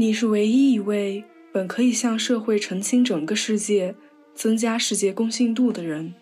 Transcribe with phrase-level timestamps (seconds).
[0.00, 3.94] 你是唯一一位本可以向社会澄清整个世界、
[4.34, 6.14] 增加世界公信度的人，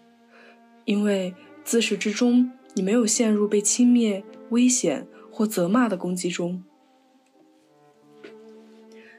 [0.84, 6.64] 因为自始至终你没有陷入被轻蔑、危险或责骂的攻击中。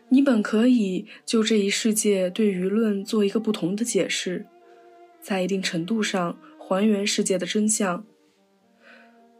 [0.09, 4.45] 你本可以就这一世界对舆论做一个不同的解释，
[5.21, 8.05] 在一定程度上还原世界的真相。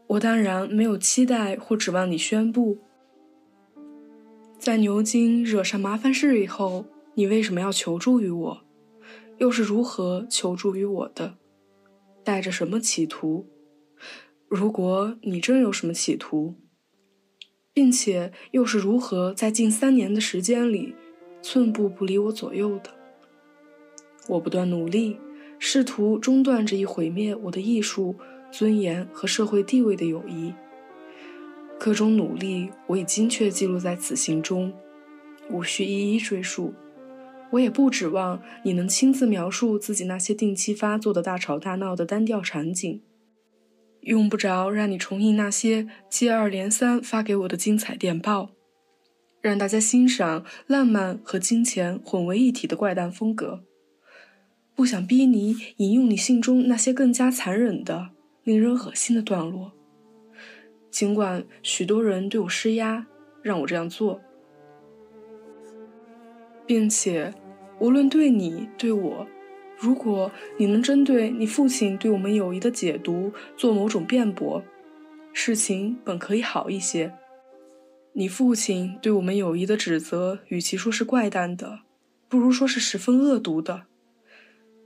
[0.07, 2.79] 我当然没有期待或指望你宣布。
[4.59, 8.61] 在牛津惹上麻烦事以后，你为什么要求助于我？
[9.37, 11.37] 又是如何求助于我的？
[12.25, 13.47] 带着什么企图？
[14.49, 16.55] 如果你真有什么企图，
[17.73, 20.93] 并且又是如何在近三年的时间里，
[21.41, 22.89] 寸步不离我左右的？
[24.27, 25.17] 我不断努力，
[25.57, 28.13] 试图中断这一毁灭我的艺术、
[28.51, 30.53] 尊严和社会地位的友谊。
[31.79, 34.73] 各种努力，我已精确记录在此信中，
[35.49, 36.73] 无需一一赘述。
[37.51, 43.01] 我也不指望你能亲自描述自己那些定期发作的大吵大闹的单调场景，
[44.01, 48.51] 用不着让你重印那些接二连三发给我的精彩电报，
[49.41, 53.63] 让大家欣赏浪漫和金钱混为一体的怪诞风格。
[54.75, 58.09] 不想逼你引用你信中那些更加残忍的、
[58.43, 59.71] 令人恶心的段落。
[60.89, 63.05] 尽管许多人对我施压，
[63.41, 64.19] 让我这样做，
[66.65, 67.33] 并且
[67.79, 69.27] 无论对你对我，
[69.77, 74.61] 如果你能针对你父亲对我们友谊的解读做某种辩驳，
[75.31, 77.13] 事情本可以好一些。
[78.13, 81.81] 你父亲对我们友谊的指责，与其说是怪诞的，
[82.27, 83.83] 不如说是十分恶毒的。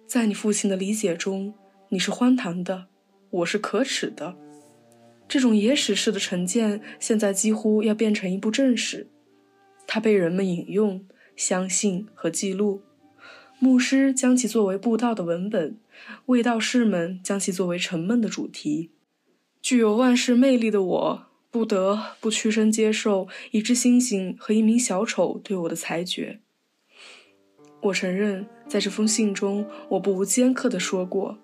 [0.06, 1.56] 在你父亲的理解中，
[1.90, 2.88] 你是荒唐的，
[3.31, 4.36] 我是可耻的。
[5.34, 9.08] 这种野史式的成见，现在几乎要变成一部正史，
[9.88, 12.84] 它被人们引用、相信和记录。
[13.58, 15.80] 牧师将其作为布道的文本，
[16.28, 18.91] 卫道士们将其作为沉闷的主题。
[19.59, 26.41] 具有万世魅力的我，不得不屈身接受一只猩猩和一名小丑对我的裁决。
[27.81, 31.40] 我承认，在这封信中，我不无尖刻地说过。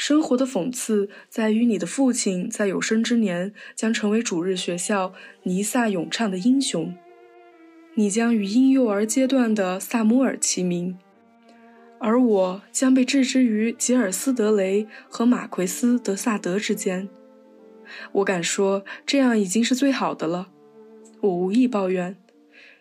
[0.00, 5.12] 生活的讽刺在于，你的父亲在有生之年将成为主日学校
[5.42, 6.96] 尼萨咏唱的英雄，
[7.96, 10.96] 你将与婴幼儿阶段的萨姆尔齐名，
[11.98, 17.06] 而我将被置之于吉尔斯德雷和马奎斯德萨德之间。
[18.12, 20.48] 我敢说，这样已经是最好的了。
[21.20, 22.16] 我无意抱怨。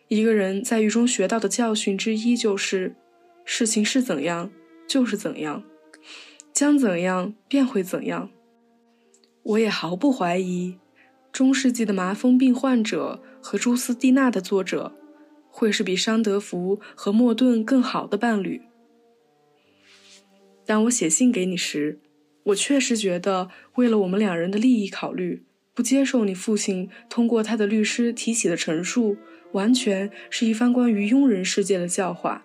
[0.07, 2.95] 一个人在狱中学到的教训之一就是：
[3.43, 4.49] 事情是怎样，
[4.87, 5.61] 就是怎样。
[6.59, 8.29] 将怎样便会怎样。
[9.43, 10.77] 我也毫不怀疑，
[11.31, 14.93] 中世纪的麻风病患者和朱斯蒂娜的作者
[15.49, 18.63] 会是比桑德福和莫顿更好的伴侣。
[20.65, 22.01] 当我写信给你时，
[22.47, 29.15] 我确实觉得，为了我们两人的利益考虑，不接受你父亲通过他的律师提起的陈述，
[29.53, 32.43] 完全是一番关于庸人世界的教化。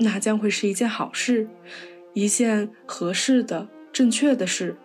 [0.00, 1.48] 那将会是一件好事。
[2.12, 4.76] 一件合适的、正确的事，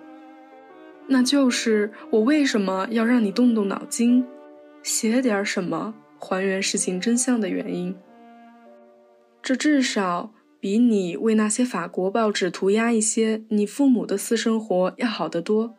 [1.08, 4.26] 那就是我为什么要让你动动脑筋，
[4.84, 7.96] 写点什么还原事情真相的原因。
[9.42, 15.76] 这至少比你为那些法国报纸涂鸦一些你父母的私生活要好得多。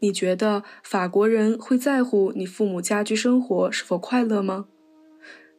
[0.00, 4.66] 你觉得法国人会在乎你父母家居生活是否快乐吗？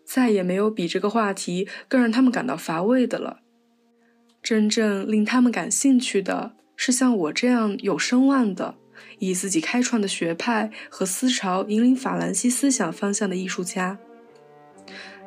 [0.05, 3.41] 再也没有比这个话题更让他们感到乏味的了。
[4.41, 8.75] 真正令他们感兴趣的是像我这样有声望的、
[9.19, 13.99] 以自己开创的学派和思潮引领法兰西思想方向的艺术家。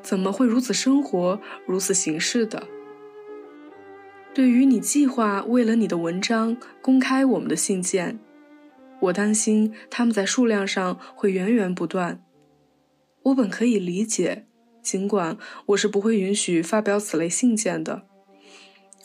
[0.03, 2.67] 怎么会如此生活、如此行事的？
[4.35, 8.19] 对于你计划为了你的文章公开我们的信件，
[8.99, 12.25] 我担心他们在数量上会源源不断。
[13.25, 14.47] 我本可以理解，
[14.83, 18.05] 尽管我是不会允许发表此类信件的。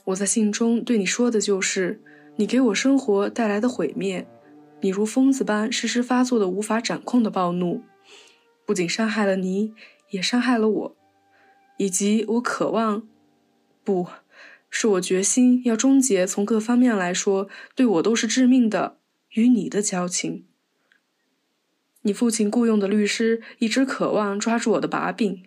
[0.08, 2.02] 我在信中对你说的就是，
[2.38, 4.26] 你给我生活带来的毁灭，
[4.80, 7.82] 你如疯子般时时发作的无法掌控的暴怒，
[8.66, 9.74] 不仅伤害了你，
[10.12, 10.96] 也伤害了我，
[11.78, 13.06] 以及我渴望，
[13.84, 14.08] 不
[14.70, 19.00] 是我决心要终结从各方面来说对我都是致命的
[19.32, 20.46] 与你的交情。
[22.04, 25.44] 你父亲雇佣的律师一直渴望抓住我的把柄，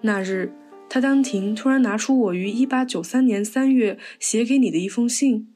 [0.00, 0.54] 那日。
[0.88, 5.48] 他当庭突然拿出我于1893年3月写给你的一封信，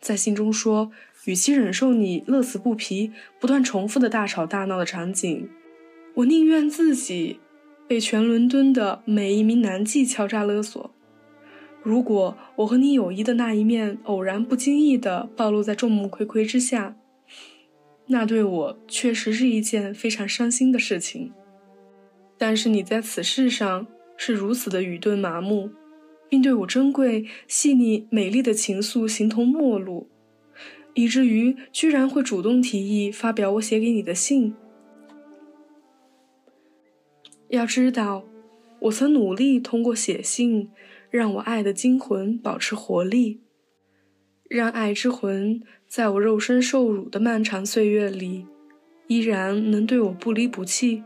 [0.00, 0.90] 在信中说
[1.26, 5.48] ：“与其忍受你乐此不疲、不断重复的大吵大闹的场景，
[6.16, 7.40] 我宁愿自己
[7.86, 10.94] 被全伦敦的每一名男妓敲诈勒索。
[11.82, 16.96] 如果我和你友谊的那一面偶然不经意地暴露在众目睽睽之下，
[18.06, 21.32] 那对我确实是一件非常伤心的事情。
[22.38, 25.70] 但是你在此事上是如此的愚钝麻木，
[26.28, 30.08] 并对我珍贵、细腻、美丽的情愫形同陌路。
[30.94, 34.54] 以至于居然会主动提议发表我写给你的信。
[37.48, 38.24] 要知道，
[38.78, 40.70] 我曾努力通过写信，
[41.10, 43.40] 让我爱的精魂保持活力，
[44.48, 48.46] 让爱之魂在我肉身受辱的漫长岁月里，
[49.08, 51.02] 依然能对我不离不弃。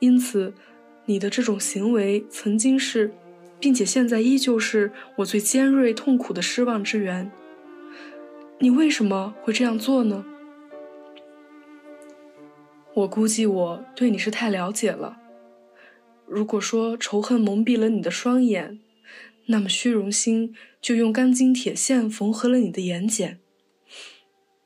[0.00, 0.52] 因此，
[1.06, 3.12] 你的这种行为曾经是，
[3.60, 7.30] 并且现在依旧是我最尖锐痛苦的失望之源。
[8.60, 10.24] 你为什么会这样做呢？
[12.94, 15.18] 我估计我对你是太了解了。
[16.26, 18.80] 如果说仇恨蒙蔽了你的双眼，
[19.46, 23.36] 那么虚荣心就用钢筋铁线缝合了你的眼睑。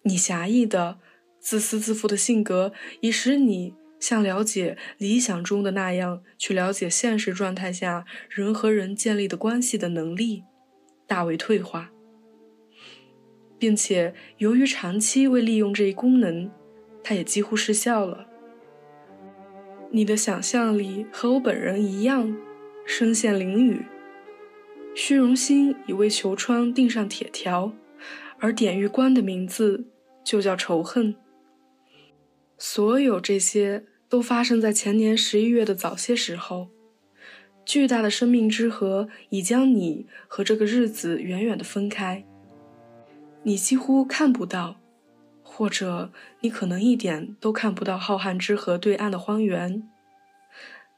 [0.03, 0.99] 你狭义的、
[1.41, 10.45] 自私自负的性格，已使你像了解理想中的那样去了解现实状态下人和人建立的关系的能力，
[11.07, 11.91] 大为退化。
[13.59, 16.49] 并且，由于长期未利用这一功能，
[17.03, 18.29] 它也几乎失效了。
[19.91, 22.37] 你的想象力和我本人一样，
[22.87, 23.81] 身陷囹圄。
[24.95, 27.73] 虚荣心已为球窗钉上铁条，
[28.39, 29.87] 而典狱官的名字
[30.23, 31.17] 就叫仇恨。
[32.59, 36.69] 所有这些都发生在前年十一月的早些时候。
[37.65, 42.25] 巨大的生命之河已将你和这个日子远远地分开。
[43.43, 44.81] 你几乎看不到，
[45.43, 46.11] 或者
[46.41, 49.87] 你可能一点都看不到浩瀚之河对岸的荒原。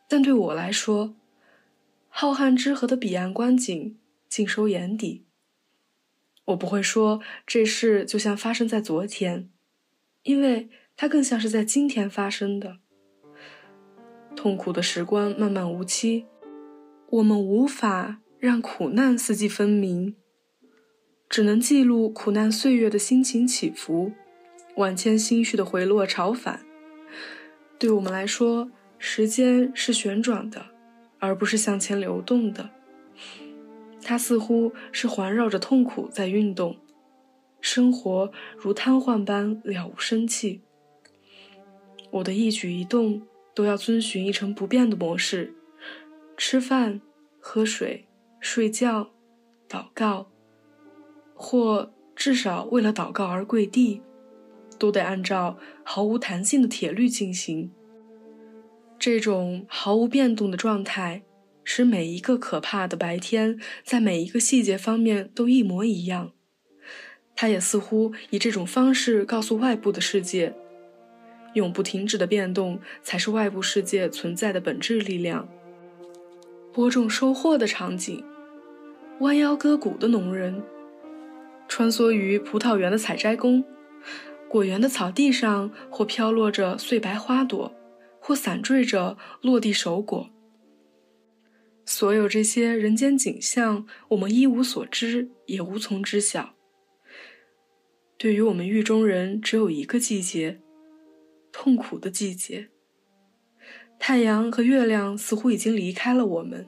[0.08, 1.16] 但对我来说，
[2.08, 3.98] 浩瀚之河的彼岸观景
[4.28, 5.24] 尽收眼底。
[6.46, 9.50] 我不会说这事就像发生在昨天，
[10.22, 10.68] 因为
[11.00, 12.76] 它更像是在今天发生的。
[14.36, 16.26] 痛苦的时光漫漫无期，
[17.08, 20.14] 我们无法让苦难四季分明。
[21.26, 24.12] 只能记录苦难岁月的心情起伏，
[24.76, 26.66] 万千心绪的回落潮返。
[27.78, 30.66] 对我们来说，时间是旋转的，
[31.18, 32.68] 而不是向前流动的。
[34.02, 36.76] 它似乎是环绕着痛苦在运动，
[37.62, 40.60] 生活如瘫痪般了无生气。
[42.10, 43.22] 我的一举一动
[43.54, 45.54] 都要遵循一成不变的模式：
[46.36, 47.00] 吃饭、
[47.38, 48.06] 喝水、
[48.40, 49.10] 睡觉、
[49.68, 50.30] 祷告。
[51.34, 54.02] 或至少为了祷告而跪地，
[54.78, 57.72] 都得按照毫无弹性的铁律进行。
[58.98, 61.22] 这种毫无变动的状态，
[61.64, 66.32] 使每一个可怕的白天在每一个细节方面都一模一样。
[67.34, 70.54] 他也似乎以这种方式告诉外部的世界：
[71.54, 75.48] 永不停止的变动才是外部世界存在的本质力量。
[76.72, 78.24] 播种收获的场景，
[79.20, 80.62] 弯腰割谷的农人。
[81.68, 83.64] 穿梭于葡萄园的采摘工，
[84.48, 87.72] 果园的草地上，或飘落着碎白花朵，
[88.20, 90.30] 或散坠着落地熟果。
[91.84, 96.54] 所有这些人间景象，我们一无所知，也无从知晓。
[98.16, 100.60] 对于我们狱中人，只有一个季节，
[101.52, 102.68] 痛苦的季节。
[103.98, 106.66] 太阳和月亮似乎已经离开了我们，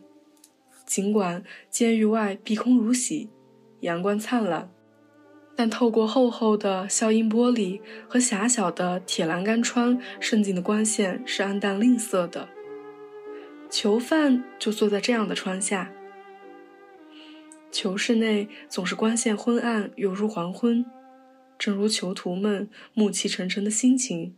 [0.84, 3.30] 尽管监狱外碧空如洗，
[3.80, 4.70] 阳光灿烂。
[5.54, 12.48] 但透过厚厚的消音玻璃和狭小的铁栏杆窗渗进的光线是暗淡吝啬的。
[13.70, 15.92] 囚犯就坐在这样的窗下。
[17.70, 20.84] 囚室内总是光线昏暗，犹如黄昏，
[21.58, 24.34] 正如囚徒们暮气沉沉的心情。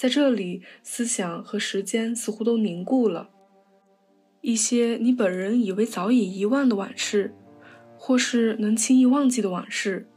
[0.00, 3.28] 在这里，思想和时间似乎都凝固了。
[4.40, 7.34] 一些你本人以为早已遗忘的往事。
[7.98, 10.08] 或是能轻易忘记的往事，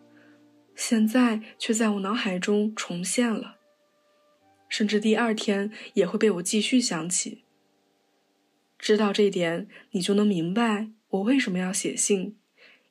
[0.74, 3.58] 现在却在我脑海中重现了，
[4.70, 7.44] 甚至第二天也会被我继续想起。
[8.80, 12.38] 知道这点，你就能明白我为什么要写信，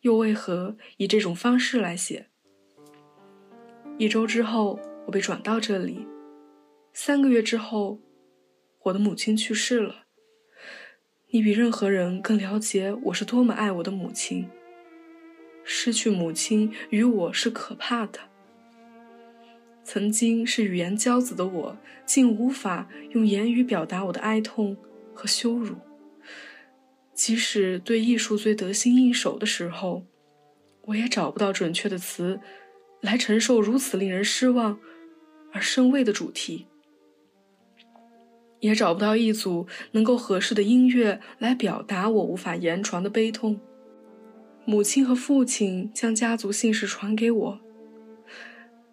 [0.03, 2.27] 又为何以这种方式来写。
[3.97, 6.07] 一周之后，我被转到这里；
[6.95, 8.01] 三个月之后，
[8.83, 10.05] 我的母亲去世了。
[11.31, 14.49] 你比任何人更了解我是多么爱我的母亲。
[15.65, 18.19] 失去母亲与我是可怕的。
[19.83, 24.77] 曾经是语言骄子的我，竟无法用言语表达我的哀痛
[25.15, 25.77] 和羞辱。
[27.15, 30.05] 即使对艺术最得心应手的时候，
[30.83, 32.39] 我也找不到准确的词
[33.01, 34.79] 来承受如此令人失望
[35.53, 36.67] 而生畏的主题，
[38.63, 43.61] 也找不到一组能够合适的音乐来表达我无法言传的悲痛。
[44.65, 47.61] 母亲和父亲将家族姓氏传给我，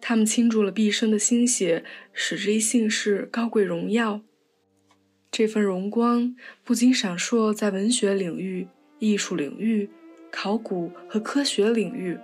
[0.00, 4.20] 他们倾注了毕生的心血，使这一姓氏高贵荣耀。
[5.30, 6.34] 这份荣光
[6.64, 8.66] 不仅闪烁在文学领域、
[8.98, 9.88] 艺术领域、
[10.32, 12.18] 考古和科学领域，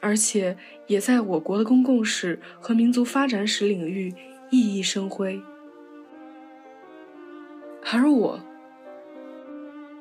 [0.00, 0.56] 而且
[0.88, 4.12] 也在我国的公共史和民族发展史领域
[4.50, 5.40] 熠熠生辉。
[7.84, 8.40] 而我，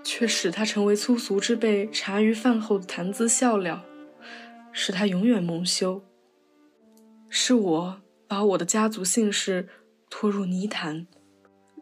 [0.03, 3.83] 却使他成为粗俗之辈茶余饭后的谈资笑料，
[4.71, 6.03] 使他永远蒙羞。
[7.29, 9.67] 是我把我的家族姓氏
[10.09, 11.07] 拖入泥潭。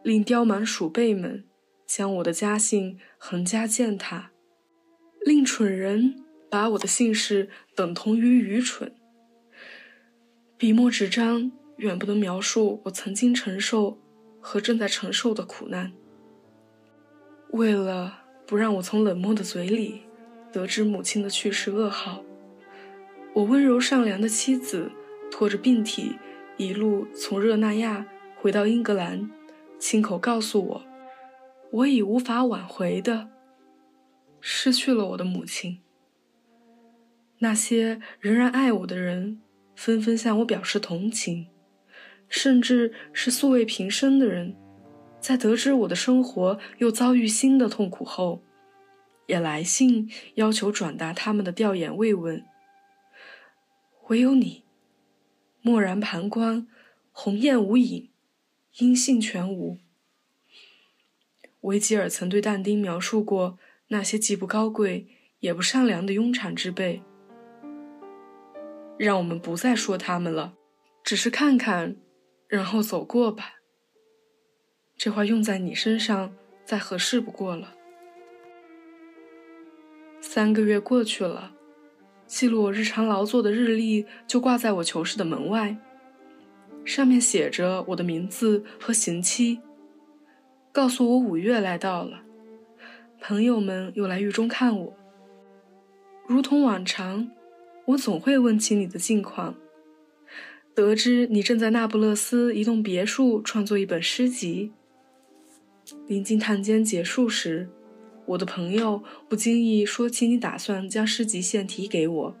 [0.02, 1.44] 令刁蛮鼠辈们
[1.84, 4.30] 将我的家姓横加践踏，
[5.24, 8.94] 令蠢人把我的姓氏等同于愚蠢。
[10.56, 13.98] 笔墨纸张远不能描述我曾经承受
[14.48, 15.92] 和正在承受的苦难。
[17.50, 20.02] 为了不让我从冷漠的嘴里
[20.52, 22.22] 得知母亲的去世噩耗，
[23.34, 24.92] 我温柔善良的妻子
[25.32, 26.16] 拖着病体
[26.58, 29.28] 一路从热那亚回到英格兰。
[29.80, 30.84] 亲口告诉我，
[31.72, 33.28] 我已无法挽回的
[34.40, 35.80] 失去了我的母亲。
[37.40, 39.42] 那些仍然爱我的人
[39.74, 41.48] 纷纷向我表示同情，
[42.28, 44.56] 甚至是素未平生的人，
[45.20, 48.42] 在得知我的生活又遭遇新的痛苦后，
[49.26, 52.44] 也来信要求转达他们的调研慰问。
[54.08, 54.64] 唯有你，
[55.62, 56.68] 漠然旁观，
[57.12, 58.10] 鸿雁无影。
[58.78, 59.78] 音信全无。
[61.62, 65.06] 维吉尔曾对但丁描述过那些既不高贵
[65.40, 67.00] 也不善良的庸产之辈。
[68.98, 70.54] 让我们不再说他们了，
[71.02, 71.96] 只是看看，
[72.48, 73.54] 然后走过吧。
[74.96, 76.34] 这话用在你身上
[76.64, 77.74] 再合适不过了。
[80.20, 81.52] 三个月过去了，
[82.26, 85.76] 记录我日常劳作的日历就挂在我囚室的门外。
[86.84, 89.60] 上面写着我的名字和刑期，
[90.72, 92.22] 告诉我五月来到了，
[93.20, 94.96] 朋友们又来狱中看我。
[96.26, 97.28] 如同往常，
[97.86, 99.56] 我总会问起你的近况。
[100.76, 104.72] 得知你正在那不勒斯一栋别墅创作一本诗集。
[106.06, 107.70] 临近探监结束时，
[108.26, 112.36] 我的朋友不经意说起你打算将诗集献题给我。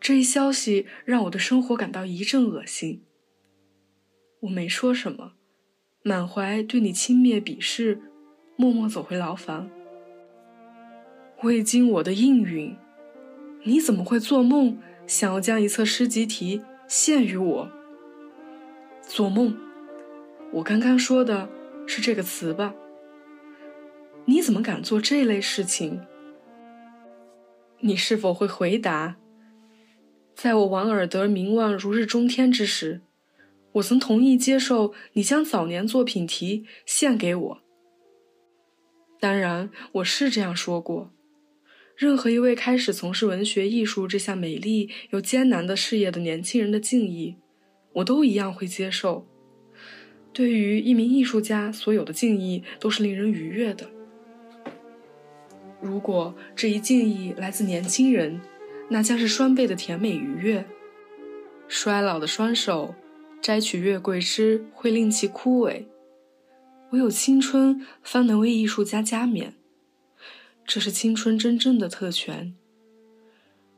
[0.00, 3.02] 这一消息让我的生活感到一阵恶心。
[4.40, 5.32] 我没说什么，
[6.02, 8.00] 满怀对你轻蔑鄙视，
[8.56, 9.68] 默默走回牢房。
[11.42, 12.74] 未经我的应允，
[13.64, 17.70] 你怎么会做梦想要将一册诗集题献于我？
[19.02, 19.56] 做梦！
[20.52, 21.48] 我刚刚说的
[21.86, 22.74] 是这个词吧？
[24.24, 26.00] 你怎么敢做这类事情？
[27.78, 29.18] 你是否会回答？
[30.34, 33.02] 在我王尔德名望如日中天之时，
[33.74, 37.58] 我曾同意接受你将早年作品题献给我。
[39.20, 41.12] 当然，我是这样说过。
[42.00, 47.36] 任何一位开始从事文学艺术这项美丽又艰难的事业的年轻人的敬意，
[47.92, 49.28] 我都一样会接受。
[50.32, 53.86] 对于一名艺术家，所有的敬意都是令人愉悦的。
[55.82, 58.40] 如果这一敬意来自年轻人，
[58.88, 60.64] 那将是双倍的甜美愉悦。
[61.68, 62.94] 衰老的双手
[63.42, 65.84] 摘取月桂枝会令其枯萎，
[66.92, 69.52] 唯有青春方能为艺术家加冕。
[70.72, 72.54] 这是青春真正的特权。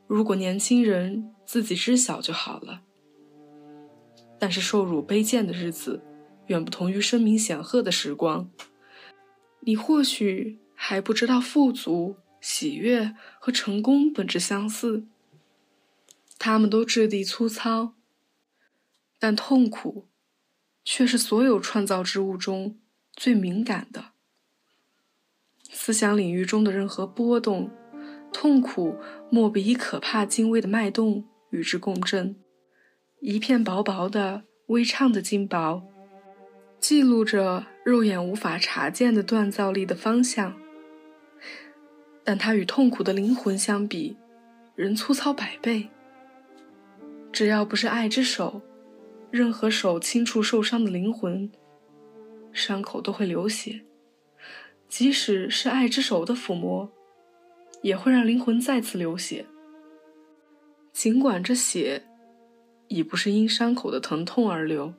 [0.07, 2.83] 如果年轻人自己知晓就好了。
[4.39, 6.03] 但是受辱卑贱的日子，
[6.49, 8.51] 远不同于声名显赫的时光。
[9.61, 12.17] 你或许还不知道富足。
[12.43, 15.07] 喜悦和成功本质相似，
[16.39, 17.95] 他们都质地粗糙，
[19.19, 20.09] 但痛苦
[20.85, 22.79] 却是所有创造之物中
[23.15, 24.12] 最敏感的。
[25.85, 27.69] 思想领域中的任何波动，
[28.33, 28.95] 痛苦
[29.31, 32.37] 莫比以可怕精微的脉动与之共振。
[33.19, 35.83] 一片薄薄的、微颤的金箔，
[36.79, 40.55] 记录着肉眼无法察见的锻造力的方向。
[42.23, 44.17] 但它与痛苦的灵魂相比，
[44.77, 45.89] 仍粗糙百倍。
[47.33, 48.63] 只要不是爱之手，
[49.33, 51.51] 任何手轻触受伤的灵魂，
[52.53, 53.81] 伤口都会流血；
[54.93, 56.93] 即使是爱之手的抚摸，
[57.81, 59.47] 也会让灵魂再次流血。
[60.93, 62.03] 尽管这血
[62.89, 64.93] 已不是因伤口的疼痛而流。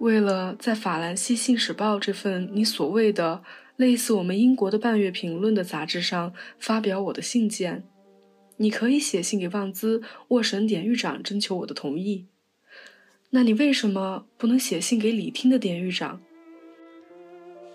[0.00, 3.42] 为了在《法兰西信使报》这份你所谓的
[3.76, 7.84] 类似我们英国的半月评论的杂志上发表我的信件。
[8.58, 12.26] 你可以写信给旺兹沃神典狱长征求我的同意。
[13.30, 16.20] 那你为什么不能写信给里汀的典狱长？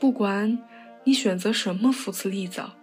[0.01, 0.57] 不管
[1.03, 2.75] 你选择什么副词立早，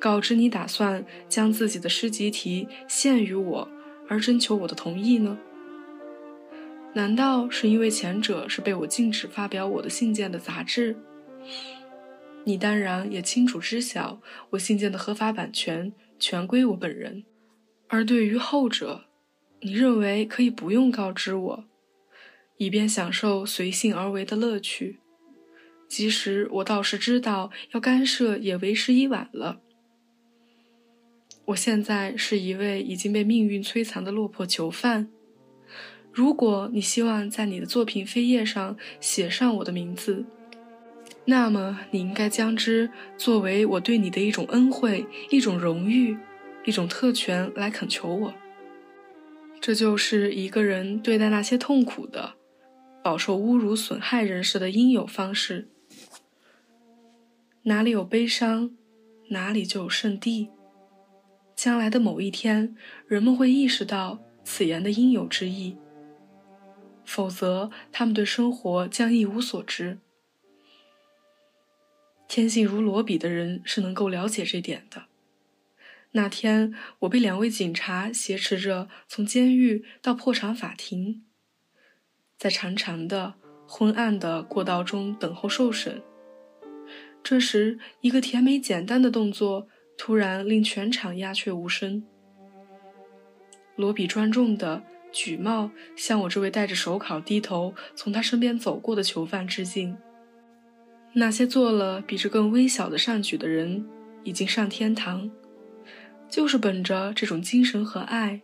[0.00, 3.70] 告知你打算将自己的诗集题献于我
[4.08, 5.38] 而征求我的同意呢？
[6.92, 10.96] 难道是因为前者是被我禁止发表我的信件的杂志？
[12.42, 14.20] 你当然也清楚知晓
[14.50, 15.92] 我信件的合法版权。
[16.18, 17.22] 全归我本人，
[17.86, 19.04] 而对于后者，
[19.60, 21.64] 你认为可以不用告知我，
[22.56, 24.98] 以便享受随性而为的乐趣。
[25.88, 29.60] 即使我倒是知道要干涉也为时已晚了。
[31.46, 35.08] 我现在是一位已经被命运摧残的落魄囚犯。
[36.12, 40.24] 如果你希望在你的作品扉页上写上我的名字，
[41.24, 46.16] 那么，你应该将之作为我对你的一种恩惠、一种荣誉、
[46.64, 48.34] 一种特权来恳求我。
[49.60, 52.34] 这就是一个人对待那些痛苦的、
[53.02, 55.68] 饱受侮辱损害人士的应有方式。
[57.68, 58.74] 哪里有悲伤，
[59.28, 60.48] 哪里就有圣地。
[61.54, 62.74] 将来的某一天，
[63.06, 65.76] 人们会意识到此言的应有之意，
[67.04, 69.98] 否则他们对生活将一无所知。
[72.26, 75.04] 天性如罗比的人是能够了解这点的。
[76.12, 81.22] 那天，我被两位警察挟持着从监狱到破产法庭，
[82.38, 83.34] 在长长的、
[83.66, 86.02] 昏暗的过道中等候受审。
[87.22, 92.02] 这时，一个甜美简单的动作突然令全场鸦雀无声。
[93.76, 99.96] 罗比庄重地举帽向我这位戴着手铐、低头从他身边走过的囚犯致敬。
[101.14, 103.86] 那些做了比这更微小的善举的人，
[104.24, 105.30] 已经上天堂，
[106.28, 108.42] 就是本着这种精神和爱。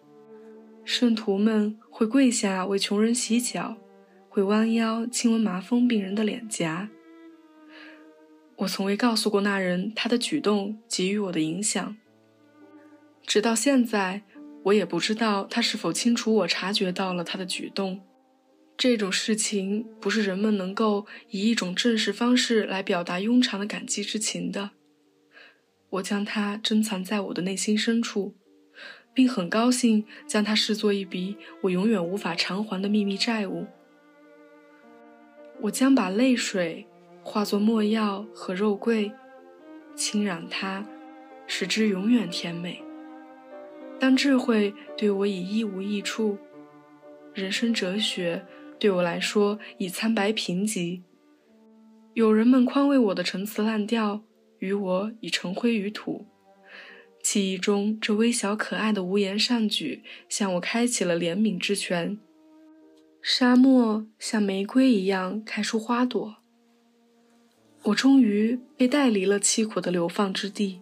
[0.84, 3.76] 圣徒们会跪下为穷人洗脚，
[4.28, 6.88] 会弯腰亲吻麻风病人的脸颊。
[8.56, 11.96] 我从未告诉过那人他的举动给予我的影响，
[13.26, 14.22] 直到现在，
[14.64, 18.00] 我也不知道他是否清楚我察觉到了他的举动。
[18.76, 24.70] 这种事情不是人们能够以一种正式方式来表达庸常的感激之情的。
[25.90, 28.34] 我将它珍藏在我的内心深处，
[29.12, 33.66] 并很高兴将它视作一笔我永远无法偿还的秘密债务。
[35.60, 36.84] 我将把泪水
[37.24, 39.10] 化作墨药和肉桂，
[39.96, 40.86] 侵染它，
[41.46, 42.80] 使之永远甜美。
[43.98, 46.36] 当智慧对我已一无益处，
[47.32, 48.44] 人生哲学。
[48.78, 51.00] 对我来说已苍白贫瘠，
[52.12, 54.22] 有人们宽慰我的陈词滥调，
[54.58, 56.26] 与我已成灰于土。
[57.22, 62.18] 记忆中这微小可爱的无言善举，向我开启了怜悯之泉。
[63.22, 66.43] 沙漠像玫瑰一样开出花朵。
[67.84, 70.80] 我终于被带离了凄苦的流放之地，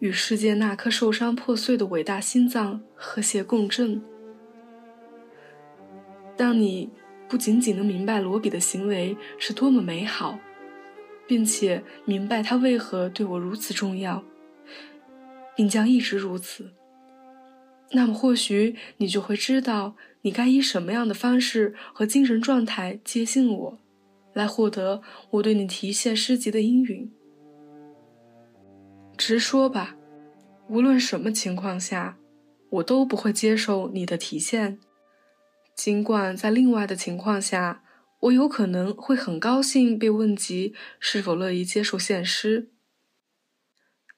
[0.00, 4.02] 与世界那颗受伤破碎的伟大心脏和谐共振。
[6.36, 6.90] 当你
[7.26, 10.38] 不仅仅能明白罗比的行为是多么美好，
[11.26, 14.22] 并且明白他为何对我如此重要，
[15.56, 16.70] 并将一直如此，
[17.92, 23.78] 那么或许你就会知道你该以什么样的方式和精神状态接近我，
[24.32, 27.12] 来获得我对你提献诗集的应允。
[29.16, 29.96] 直说吧，
[30.68, 32.18] 无论什么情况下，
[32.70, 34.78] 我都不会接受你的提现。
[35.74, 37.84] 尽管在另外的情况下，
[38.20, 42.70] 我有可能会很高兴被问及是否乐意接受献诗，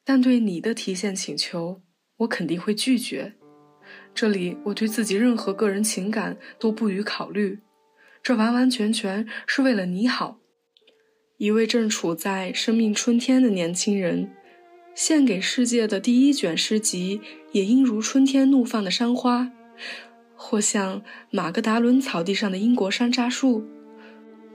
[0.05, 1.83] 但对你的提现请求，
[2.19, 3.35] 我肯定会拒绝。
[4.15, 7.59] 这里我对自己任何个人情感都不予考虑，
[8.25, 10.39] 这完完全全是为了你好。
[11.37, 14.33] 一位正处在生命春天的年轻人，
[14.95, 17.21] 献给世界的第一卷诗集，
[17.53, 19.53] 也应如春天怒放的山花。
[20.37, 23.67] 或像马格达伦草地上的英国山楂树，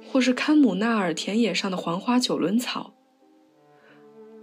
[0.04, 2.96] 或是堪姆纳尔田野上的黄花九轮草。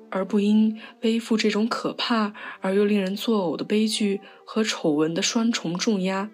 [0.09, 6.31] 而不应背负这种可怕而又令人作呕的悲剧和丑闻的双重重压。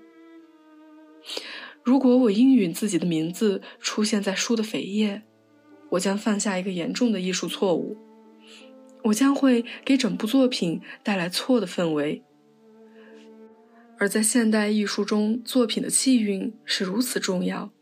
[1.82, 5.22] 如果我应允自己的名字出现在书的扉页，
[5.90, 7.96] 我将犯下一个严重的艺术错误，
[9.04, 12.22] 我将会给整部作品带来错的氛围。
[13.98, 17.72] 而在现代艺术中，作品的气韵是如此重要。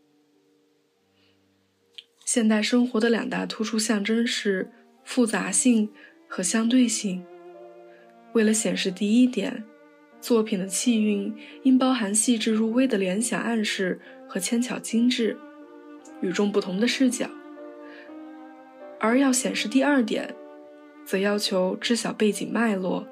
[2.25, 4.71] 现代生活的两大突出象征是
[5.03, 5.89] 复杂性
[6.27, 7.25] 和相对性。
[8.33, 9.63] 为了显示第一点，
[10.21, 15.35] 作品的气韵应包含细致入微的联想暗示和纤巧精致、
[16.21, 17.27] 与众不同的视角；
[18.99, 20.33] 而要显示第二点，
[21.03, 23.07] 则要求知晓背景脉络。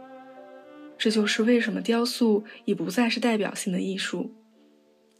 [0.97, 4.33] 这就是为什么雕塑已不再是代表性的艺术，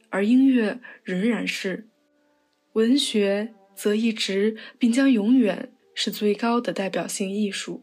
[0.10, 1.90] 而音乐仍然是
[2.74, 3.54] 文学。
[3.80, 7.82] 则一直并将永远是最高的代表性艺术。